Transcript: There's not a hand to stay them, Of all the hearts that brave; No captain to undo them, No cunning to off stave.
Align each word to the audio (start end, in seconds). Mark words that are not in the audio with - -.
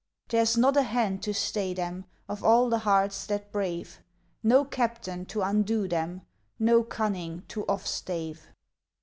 There's 0.29 0.57
not 0.57 0.75
a 0.77 0.81
hand 0.81 1.21
to 1.21 1.31
stay 1.35 1.75
them, 1.75 2.05
Of 2.27 2.43
all 2.43 2.69
the 2.71 2.79
hearts 2.79 3.27
that 3.27 3.51
brave; 3.51 3.99
No 4.41 4.65
captain 4.65 5.27
to 5.27 5.43
undo 5.43 5.87
them, 5.87 6.23
No 6.57 6.81
cunning 6.81 7.43
to 7.49 7.67
off 7.67 7.85
stave. 7.85 8.47